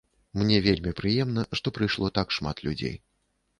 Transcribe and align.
Мне 0.41 0.55
вельмі 0.67 0.93
прыемна, 1.01 1.45
што 1.61 1.75
прыйшло 1.77 2.13
так 2.19 2.35
шмат 2.39 2.67
людзей. 2.71 2.99